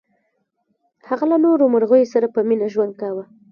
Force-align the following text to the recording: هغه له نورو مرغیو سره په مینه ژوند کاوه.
هغه 1.09 1.25
له 1.31 1.37
نورو 1.45 1.71
مرغیو 1.73 2.11
سره 2.13 2.27
په 2.33 2.39
مینه 2.47 2.67
ژوند 2.73 2.93
کاوه. 3.01 3.23